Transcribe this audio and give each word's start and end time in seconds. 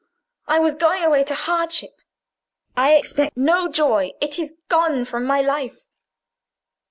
"I 0.47 0.57
was 0.57 0.73
going 0.73 1.03
away 1.03 1.23
to 1.25 1.35
hardship. 1.35 2.01
I 2.75 2.95
expect 2.95 3.37
no 3.37 3.67
joy: 3.67 4.13
it 4.19 4.39
is 4.39 4.51
gone 4.67 5.05
from 5.05 5.27
my 5.27 5.41
life." 5.41 5.85